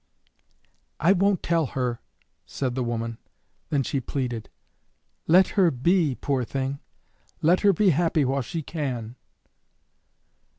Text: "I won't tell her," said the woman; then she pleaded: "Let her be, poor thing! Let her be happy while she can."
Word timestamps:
"I 0.99 1.11
won't 1.11 1.43
tell 1.43 1.67
her," 1.77 2.01
said 2.47 2.73
the 2.73 2.83
woman; 2.83 3.19
then 3.69 3.83
she 3.83 3.99
pleaded: 3.99 4.49
"Let 5.27 5.49
her 5.49 5.69
be, 5.69 6.15
poor 6.15 6.43
thing! 6.43 6.79
Let 7.43 7.59
her 7.59 7.71
be 7.71 7.91
happy 7.91 8.25
while 8.25 8.41
she 8.41 8.63
can." 8.63 9.15